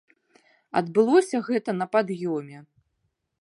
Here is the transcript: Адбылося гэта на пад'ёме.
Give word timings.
Адбылося 0.79 1.41
гэта 1.51 1.71
на 1.83 1.89
пад'ёме. 1.93 2.57